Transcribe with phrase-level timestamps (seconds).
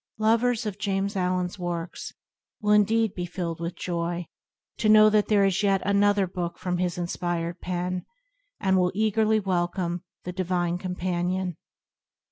[0.17, 2.11] Lovers of James Allen's works
[2.59, 4.25] will indeed be filled with joy
[4.77, 8.07] to know that there is yet another book from his inspired pen,
[8.59, 11.55] and will eagerly welcome The Divine Companion.